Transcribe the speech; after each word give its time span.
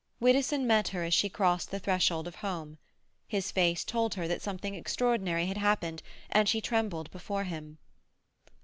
Widdowson 0.19 0.65
met 0.65 0.87
her 0.87 1.03
as 1.03 1.13
she 1.13 1.29
crossed 1.29 1.69
the 1.69 1.77
threshold 1.77 2.27
of 2.27 2.37
home. 2.37 2.79
His 3.27 3.51
face 3.51 3.83
told 3.83 4.15
her 4.15 4.27
that 4.27 4.41
something 4.41 4.73
extraordinary 4.73 5.45
had 5.45 5.57
happened, 5.57 6.01
and 6.31 6.49
she 6.49 6.59
trembled 6.59 7.11
before 7.11 7.43
him. 7.43 7.77